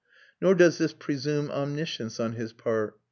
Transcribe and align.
Nor 0.41 0.55
does 0.55 0.79
this 0.79 0.93
presume 0.93 1.51
omniscience 1.51 2.19
on 2.19 2.33
his 2.33 2.53
part. 2.53 2.95